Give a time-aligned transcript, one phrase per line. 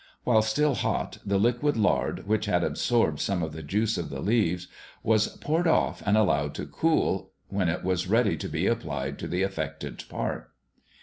[0.23, 4.19] While still hot, the liquid lard, which had absorbed some of the juice of the
[4.19, 4.67] leaves,
[5.03, 9.27] was poured off and allowed to cool, when it was ready to be applied to
[9.27, 10.49] the affected part.